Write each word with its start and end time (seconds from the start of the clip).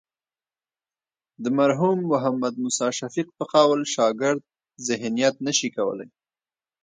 د 1.43 1.45
مرحوم 1.59 1.97
محمد 2.11 2.53
موسی 2.63 2.89
شفیق 2.99 3.27
په 3.37 3.43
قول 3.53 3.81
شاګرد 3.93 4.43
ذهنیت 4.87 5.35
نه 5.45 5.51
شي 5.57 5.69
کولی. 5.77 6.07